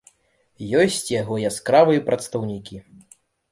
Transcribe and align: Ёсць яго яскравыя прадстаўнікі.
Ёсць 0.83 1.09
яго 1.21 1.37
яскравыя 1.51 2.05
прадстаўнікі. 2.11 2.83